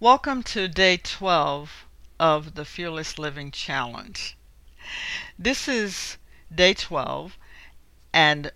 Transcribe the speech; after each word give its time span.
Welcome 0.00 0.44
to 0.44 0.68
day 0.68 0.96
12 0.96 1.84
of 2.20 2.54
the 2.54 2.64
Fearless 2.64 3.18
Living 3.18 3.50
Challenge. 3.50 4.36
This 5.36 5.66
is 5.66 6.18
day 6.54 6.72
12, 6.72 7.36
and 8.12 8.52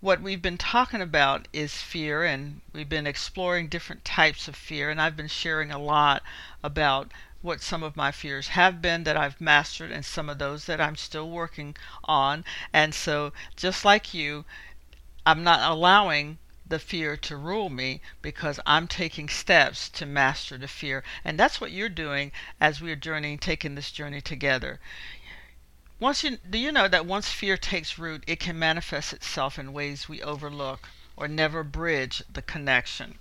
what 0.00 0.20
we've 0.20 0.42
been 0.42 0.58
talking 0.58 1.00
about 1.00 1.48
is 1.50 1.80
fear, 1.80 2.24
and 2.26 2.60
we've 2.74 2.90
been 2.90 3.06
exploring 3.06 3.68
different 3.68 4.04
types 4.04 4.48
of 4.48 4.54
fear, 4.54 4.90
and 4.90 5.00
I've 5.00 5.16
been 5.16 5.28
sharing 5.28 5.70
a 5.70 5.78
lot 5.78 6.22
about 6.62 7.10
what 7.40 7.62
some 7.62 7.82
of 7.82 7.96
my 7.96 8.12
fears 8.12 8.48
have 8.48 8.82
been 8.82 9.04
that 9.04 9.16
I've 9.16 9.40
mastered 9.40 9.90
and 9.90 10.04
some 10.04 10.28
of 10.28 10.38
those 10.38 10.66
that 10.66 10.78
I'm 10.78 10.96
still 10.96 11.30
working 11.30 11.74
on. 12.04 12.44
And 12.70 12.94
so, 12.94 13.32
just 13.56 13.82
like 13.82 14.12
you, 14.12 14.44
I'm 15.24 15.42
not 15.42 15.72
allowing 15.72 16.36
the 16.72 16.78
fear 16.78 17.18
to 17.18 17.36
rule 17.36 17.68
me 17.68 18.00
because 18.22 18.58
I'm 18.64 18.88
taking 18.88 19.28
steps 19.28 19.90
to 19.90 20.06
master 20.06 20.56
the 20.56 20.66
fear. 20.66 21.04
And 21.22 21.38
that's 21.38 21.60
what 21.60 21.70
you're 21.70 21.90
doing 21.90 22.32
as 22.58 22.80
we're 22.80 22.96
journeying, 22.96 23.40
taking 23.40 23.74
this 23.74 23.92
journey 23.92 24.22
together. 24.22 24.80
Once 26.00 26.24
you 26.24 26.38
do 26.38 26.56
you 26.56 26.72
know 26.72 26.88
that 26.88 27.04
once 27.04 27.28
fear 27.28 27.58
takes 27.58 27.98
root, 27.98 28.24
it 28.26 28.40
can 28.40 28.58
manifest 28.58 29.12
itself 29.12 29.58
in 29.58 29.74
ways 29.74 30.08
we 30.08 30.22
overlook 30.22 30.88
or 31.14 31.28
never 31.28 31.62
bridge 31.62 32.22
the 32.32 32.40
connection. 32.40 33.18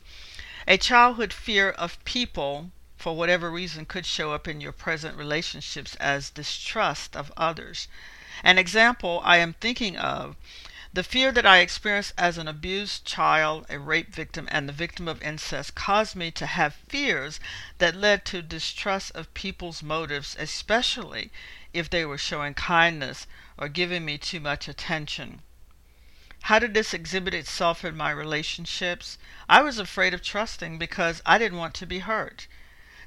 A 0.65 0.77
childhood 0.77 1.33
fear 1.33 1.71
of 1.71 2.01
people 2.05 2.71
for 2.95 3.17
whatever 3.17 3.51
reason 3.51 3.85
could 3.85 4.05
show 4.05 4.31
up 4.31 4.47
in 4.47 4.61
your 4.61 4.71
present 4.71 5.17
relationships 5.17 5.95
as 5.95 6.29
distrust 6.29 7.17
of 7.17 7.33
others. 7.35 7.89
An 8.43 8.57
example 8.57 9.21
I 9.25 9.39
am 9.39 9.55
thinking 9.59 9.97
of 9.97 10.37
the 10.93 11.03
fear 11.03 11.31
that 11.31 11.45
I 11.45 11.59
experienced 11.59 12.13
as 12.17 12.37
an 12.37 12.49
abused 12.49 13.05
child, 13.05 13.65
a 13.69 13.79
rape 13.79 14.13
victim, 14.13 14.49
and 14.51 14.67
the 14.67 14.73
victim 14.73 15.07
of 15.07 15.21
incest 15.21 15.73
caused 15.73 16.17
me 16.17 16.31
to 16.31 16.45
have 16.45 16.75
fears 16.89 17.39
that 17.77 17.95
led 17.95 18.25
to 18.25 18.41
distrust 18.41 19.11
of 19.15 19.33
people's 19.33 19.81
motives, 19.81 20.35
especially 20.37 21.31
if 21.71 21.89
they 21.89 22.03
were 22.03 22.17
showing 22.17 22.53
kindness 22.53 23.25
or 23.57 23.69
giving 23.69 24.03
me 24.03 24.17
too 24.17 24.41
much 24.41 24.67
attention. 24.67 25.41
How 26.45 26.59
did 26.59 26.73
this 26.73 26.93
exhibit 26.93 27.33
itself 27.33 27.85
in 27.85 27.95
my 27.95 28.11
relationships? 28.11 29.17
I 29.47 29.61
was 29.61 29.77
afraid 29.77 30.13
of 30.13 30.21
trusting 30.21 30.77
because 30.77 31.21
I 31.25 31.37
didn't 31.37 31.57
want 31.59 31.73
to 31.75 31.85
be 31.85 31.99
hurt. 31.99 32.47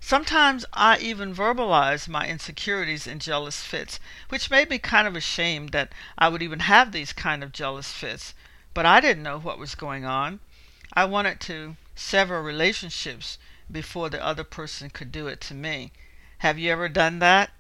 Sometimes 0.07 0.67
I 0.75 0.99
even 0.99 1.35
verbalize 1.35 2.09
my 2.09 2.29
insecurities 2.29 3.07
in 3.07 3.21
jealous 3.21 3.63
fits, 3.63 3.99
which 4.29 4.51
made 4.51 4.69
me 4.69 4.79
kind 4.79 5.09
of 5.09 5.17
ashamed 5.17 5.71
that 5.71 5.93
I 6.19 6.29
would 6.29 6.43
even 6.43 6.61
have 6.61 6.93
these 6.93 7.15
kind 7.15 7.43
of 7.43 7.53
jealous 7.53 7.91
fits. 7.91 8.35
But 8.75 8.85
I 8.85 9.01
didn't 9.01 9.23
know 9.23 9.39
what 9.39 9.59
was 9.59 9.75
going 9.75 10.05
on. 10.05 10.41
I 10.93 11.07
wanted 11.07 11.41
to 11.49 11.79
sever 11.97 12.43
relationships 12.43 13.39
before 13.73 14.11
the 14.11 14.23
other 14.23 14.45
person 14.45 14.91
could 14.91 15.11
do 15.11 15.27
it 15.27 15.41
to 15.41 15.55
me. 15.55 15.91
Have 16.41 16.59
you 16.59 16.71
ever 16.71 16.91
done 16.91 17.19
that? 17.21 17.53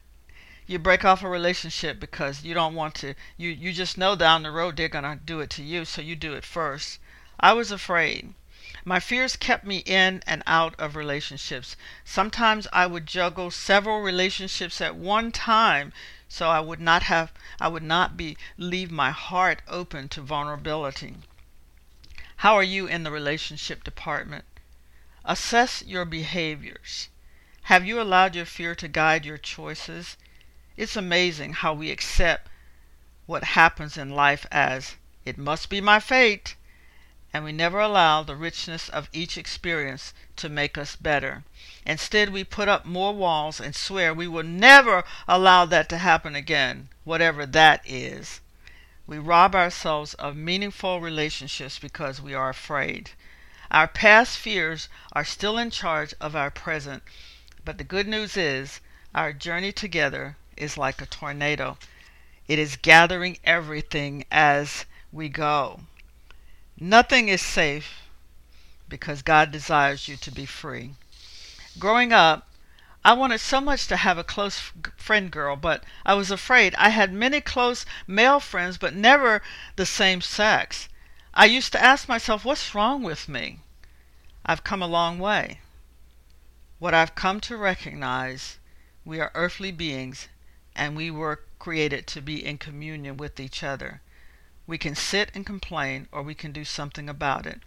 You 0.67 0.79
break 0.79 1.03
off 1.03 1.23
a 1.23 1.29
relationship 1.31 1.99
because 1.99 2.45
you 2.45 2.53
don't 2.53 2.75
want 2.75 2.95
to 2.97 3.15
you 3.39 3.49
you 3.49 3.73
just 3.73 3.97
know 3.97 4.17
down 4.17 4.43
the 4.43 4.51
road 4.51 4.77
they're 4.77 4.89
going 4.91 5.05
to 5.05 5.17
do 5.17 5.41
it 5.41 5.49
to 5.49 5.63
you, 5.63 5.87
so 5.87 6.03
you 6.03 6.15
do 6.15 6.35
it 6.35 6.45
first. 6.45 6.99
I 7.41 7.55
was 7.55 7.71
afraid. 7.71 8.35
My 8.87 9.01
fears 9.01 9.35
kept 9.35 9.65
me 9.65 9.79
in 9.79 10.23
and 10.27 10.43
out 10.47 10.75
of 10.79 10.95
relationships. 10.95 11.75
Sometimes 12.05 12.69
I 12.71 12.87
would 12.87 13.07
juggle 13.07 13.51
several 13.51 14.03
relationships 14.03 14.79
at 14.83 14.95
one 14.95 15.33
time 15.33 15.91
so 16.29 16.51
I 16.51 16.61
would 16.61 16.81
not 16.81 17.05
have 17.05 17.33
I 17.59 17.69
would 17.69 17.83
not 17.83 18.15
be 18.19 18.37
leave 18.59 18.91
my 18.91 19.11
heart 19.11 19.63
open 19.69 20.11
to 20.11 20.21
vulnerability. 20.21 21.17
How 22.45 22.57
are 22.57 22.63
you 22.63 22.87
in 22.87 23.05
the 23.05 23.11
relationship 23.11 23.85
department? 23.85 24.45
Assess 25.25 25.83
your 25.83 26.05
behaviors. 26.05 27.09
Have 27.73 27.87
you 27.87 27.99
allowed 28.03 28.35
your 28.35 28.45
fear 28.45 28.75
to 28.75 28.87
guide 28.87 29.25
your 29.25 29.39
choices? 29.39 30.19
It's 30.77 30.95
amazing 30.95 31.55
how 31.55 31.73
we 31.73 31.91
accept 31.91 32.51
what 33.25 33.45
happens 33.45 33.97
in 33.97 34.11
life 34.11 34.45
as 34.53 34.97
it 35.25 35.39
must 35.39 35.71
be 35.71 35.81
my 35.81 36.01
fate 36.01 36.57
and 37.35 37.43
we 37.43 37.51
never 37.51 37.81
allow 37.81 38.23
the 38.23 38.37
richness 38.37 38.89
of 38.89 39.09
each 39.13 39.37
experience 39.37 40.15
to 40.37 40.49
make 40.49 40.79
us 40.79 40.95
better. 40.95 41.43
Instead, 41.85 42.31
we 42.31 42.45
put 42.45 42.69
up 42.69 42.85
more 42.87 43.13
walls 43.13 43.59
and 43.59 43.75
swear 43.75 44.15
we 44.15 44.29
will 44.29 44.45
never 44.45 45.03
allow 45.27 45.65
that 45.65 45.89
to 45.89 45.99
happen 45.99 46.37
again, 46.37 46.89
whatever 47.03 47.45
that 47.45 47.83
is. 47.85 48.41
We 49.09 49.19
rob 49.19 49.57
ourselves 49.57 50.15
of 50.15 50.37
meaningful 50.37 51.01
relationships 51.01 51.77
because 51.77 52.21
we 52.21 52.35
are 52.35 52.51
afraid. 52.51 53.11
Our 53.69 53.89
past 53.89 54.39
fears 54.39 54.89
are 55.13 55.25
still 55.25 55.59
in 55.59 55.73
charge 55.73 56.15
of 56.21 56.37
our 56.37 56.53
present, 56.53 57.03
but 57.65 57.79
the 57.79 57.85
good 57.85 58.07
news 58.07 58.37
is 58.37 58.81
our 59.13 59.33
journey 59.33 59.73
together 59.73 60.37
is 60.57 60.79
like 60.79 61.03
a 61.03 61.07
tornado. 61.07 61.79
It 62.47 62.61
is 62.61 62.77
gathering 62.77 63.39
everything 63.43 64.25
as 64.31 64.85
we 65.11 65.29
go. 65.29 65.81
Nothing 66.81 67.29
is 67.29 67.41
safe 67.41 68.03
because 68.89 69.23
God 69.23 69.53
desires 69.53 70.09
you 70.09 70.17
to 70.17 70.31
be 70.33 70.45
free. 70.45 70.95
Growing 71.79 72.13
up, 72.13 72.49
I 73.05 73.13
wanted 73.13 73.39
so 73.39 73.61
much 73.61 73.87
to 73.89 73.97
have 73.97 74.19
a 74.19 74.25
close 74.25 74.73
friend 74.97 75.31
girl, 75.31 75.57
but 75.57 75.85
I 76.05 76.15
was 76.15 76.31
afraid. 76.31 76.75
I 76.77 76.89
had 76.89 77.13
many 77.13 77.41
close 77.41 77.87
male 78.07 78.41
friends, 78.41 78.79
but 78.79 78.95
never 78.95 79.43
the 79.77 79.87
same 79.87 80.21
sex. 80.21 80.89
I 81.33 81.45
used 81.45 81.71
to 81.73 81.83
ask 81.83 82.09
myself, 82.09 82.45
what's 82.45 82.75
wrong 82.75 83.03
with 83.03 83.29
me? 83.29 83.61
I've 84.45 84.65
come 84.65 84.83
a 84.83 84.87
long 84.87 85.19
way. 85.19 85.61
What 86.79 86.95
I've 86.95 87.15
come 87.15 87.41
to 87.43 87.57
recognize, 87.57 88.59
we 89.05 89.21
are 89.21 89.31
earthly 89.35 89.71
beings 89.71 90.29
and 90.75 90.97
we 90.97 91.11
were 91.11 91.43
created 91.59 92.07
to 92.09 92.21
be 92.21 92.45
in 92.45 92.59
communion 92.59 93.17
with 93.17 93.39
each 93.39 93.63
other. 93.63 94.01
We 94.67 94.79
can 94.79 94.95
sit 94.95 95.31
and 95.35 95.45
complain, 95.45 96.09
or 96.11 96.23
we 96.23 96.35
can 96.35 96.51
do 96.51 96.65
something 96.65 97.09
about 97.09 97.45
it. 97.45 97.61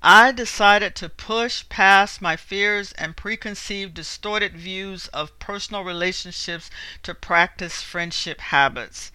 I 0.00 0.30
decided 0.30 0.94
to 0.96 1.08
push 1.08 1.68
past 1.68 2.22
my 2.22 2.36
fears 2.36 2.92
and 2.92 3.16
preconceived, 3.16 3.94
distorted 3.94 4.56
views 4.56 5.08
of 5.08 5.36
personal 5.40 5.82
relationships 5.82 6.70
to 7.02 7.14
practice 7.14 7.82
friendship 7.82 8.40
habits. 8.40 9.10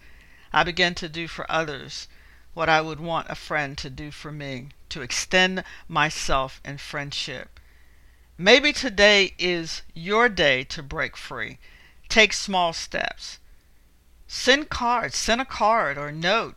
I 0.52 0.64
began 0.64 0.94
to 0.96 1.08
do 1.08 1.26
for 1.26 1.50
others 1.50 2.08
what 2.52 2.68
I 2.68 2.82
would 2.82 3.00
want 3.00 3.30
a 3.30 3.34
friend 3.34 3.78
to 3.78 3.88
do 3.88 4.10
for 4.10 4.30
me, 4.30 4.68
to 4.90 5.00
extend 5.00 5.64
myself 5.88 6.60
in 6.62 6.76
friendship. 6.76 7.58
Maybe 8.36 8.74
today 8.74 9.32
is 9.38 9.80
your 9.94 10.28
day 10.28 10.64
to 10.64 10.82
break 10.82 11.16
free. 11.16 11.58
Take 12.10 12.34
small 12.34 12.74
steps. 12.74 13.38
Send 14.28 14.68
cards, 14.68 15.16
send 15.16 15.40
a 15.40 15.46
card 15.46 15.96
or 15.96 16.12
note 16.12 16.56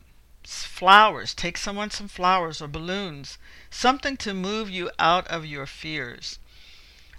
flowers. 0.78 1.34
Take 1.34 1.58
someone 1.58 1.90
some 1.90 2.08
flowers 2.08 2.62
or 2.62 2.68
balloons, 2.68 3.40
something 3.72 4.16
to 4.18 4.32
move 4.32 4.70
you 4.70 4.92
out 5.00 5.26
of 5.28 5.44
your 5.44 5.66
fears. 5.66 6.38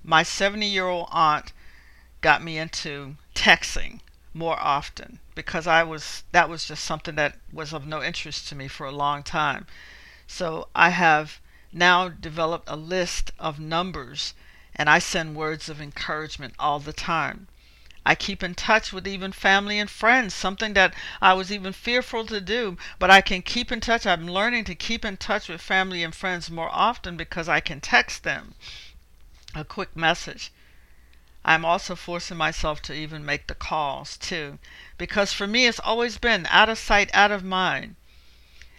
My 0.04 0.22
70 0.22 0.64
year 0.64 0.86
old 0.86 1.08
aunt 1.10 1.52
got 2.20 2.40
me 2.40 2.56
into 2.56 3.16
texting 3.34 3.98
more 4.32 4.60
often 4.60 5.18
because 5.34 5.66
I 5.66 5.82
was 5.82 6.22
that 6.30 6.48
was 6.48 6.66
just 6.66 6.84
something 6.84 7.16
that 7.16 7.36
was 7.52 7.72
of 7.72 7.84
no 7.84 8.00
interest 8.00 8.46
to 8.48 8.54
me 8.54 8.68
for 8.68 8.86
a 8.86 8.92
long 8.92 9.24
time. 9.24 9.66
So 10.28 10.68
I 10.76 10.90
have 10.90 11.40
now 11.72 12.08
developed 12.08 12.68
a 12.68 12.76
list 12.76 13.32
of 13.40 13.58
numbers 13.58 14.34
and 14.76 14.88
I 14.88 15.00
send 15.00 15.34
words 15.34 15.68
of 15.68 15.80
encouragement 15.80 16.54
all 16.60 16.78
the 16.78 16.92
time. 16.92 17.48
I 18.06 18.14
keep 18.14 18.42
in 18.42 18.54
touch 18.54 18.92
with 18.92 19.08
even 19.08 19.32
family 19.32 19.78
and 19.78 19.90
friends, 19.90 20.32
something 20.32 20.72
that 20.74 20.94
I 21.20 21.34
was 21.34 21.50
even 21.50 21.72
fearful 21.72 22.24
to 22.26 22.40
do, 22.40 22.78
but 22.98 23.10
I 23.10 23.20
can 23.20 23.42
keep 23.42 23.72
in 23.72 23.80
touch. 23.80 24.06
I'm 24.06 24.28
learning 24.28 24.64
to 24.66 24.74
keep 24.74 25.04
in 25.04 25.16
touch 25.16 25.48
with 25.48 25.60
family 25.60 26.04
and 26.04 26.14
friends 26.14 26.48
more 26.48 26.70
often 26.70 27.16
because 27.16 27.48
I 27.48 27.60
can 27.60 27.80
text 27.80 28.22
them 28.22 28.54
a 29.54 29.64
quick 29.64 29.96
message. 29.96 30.52
I'm 31.44 31.64
also 31.64 31.96
forcing 31.96 32.36
myself 32.36 32.80
to 32.82 32.94
even 32.94 33.24
make 33.26 33.48
the 33.48 33.54
calls 33.54 34.16
too, 34.16 34.60
because 34.96 35.32
for 35.32 35.48
me 35.48 35.66
it's 35.66 35.80
always 35.80 36.18
been 36.18 36.46
out 36.50 36.68
of 36.68 36.78
sight, 36.78 37.10
out 37.12 37.32
of 37.32 37.42
mind. 37.42 37.96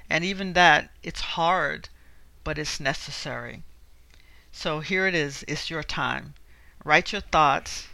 And 0.10 0.24
even 0.24 0.54
that, 0.54 0.92
it's 1.04 1.36
hard, 1.36 1.90
but 2.46 2.58
it's 2.58 2.80
necessary. 2.80 3.64
So 4.52 4.80
here 4.80 5.06
it 5.06 5.14
is, 5.14 5.44
it's 5.46 5.70
your 5.70 5.84
time. 5.84 6.36
Write 6.86 7.12
your 7.12 7.22
thoughts 7.22 7.89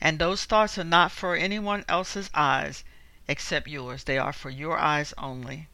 and 0.00 0.18
those 0.18 0.46
thoughts 0.46 0.78
are 0.78 0.84
not 0.84 1.12
for 1.12 1.36
anyone 1.36 1.84
else's 1.86 2.30
eyes 2.32 2.84
except 3.28 3.68
yours. 3.68 4.04
They 4.04 4.16
are 4.16 4.32
for 4.32 4.50
your 4.50 4.78
eyes 4.78 5.12
only. 5.18 5.68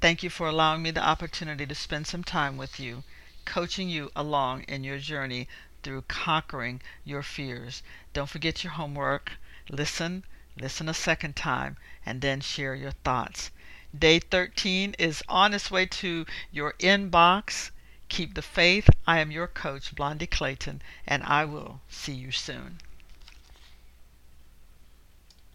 Thank 0.00 0.22
you 0.22 0.28
for 0.28 0.48
allowing 0.48 0.82
me 0.82 0.90
the 0.90 1.02
opportunity 1.02 1.64
to 1.64 1.74
spend 1.74 2.06
some 2.06 2.24
time 2.24 2.56
with 2.56 2.80
you, 2.80 3.04
coaching 3.44 3.88
you 3.88 4.10
along 4.16 4.64
in 4.64 4.84
your 4.84 4.98
journey 4.98 5.48
through 5.82 6.02
conquering 6.02 6.82
your 7.04 7.22
fears. 7.22 7.82
Don't 8.12 8.28
forget 8.28 8.64
your 8.64 8.72
homework. 8.72 9.32
Listen, 9.68 10.24
listen 10.58 10.88
a 10.88 10.94
second 10.94 11.36
time, 11.36 11.76
and 12.04 12.20
then 12.20 12.40
share 12.40 12.74
your 12.74 12.92
thoughts. 13.04 13.50
Day 13.96 14.18
13 14.18 14.94
is 14.98 15.22
on 15.28 15.54
its 15.54 15.70
way 15.70 15.86
to 15.86 16.26
your 16.50 16.72
inbox. 16.80 17.70
Keep 18.08 18.34
the 18.34 18.42
faith. 18.42 18.90
I 19.06 19.20
am 19.20 19.30
your 19.30 19.46
coach, 19.46 19.94
Blondie 19.94 20.26
Clayton, 20.26 20.82
and 21.06 21.22
I 21.22 21.44
will 21.44 21.80
see 21.88 22.14
you 22.14 22.32
soon. 22.32 22.80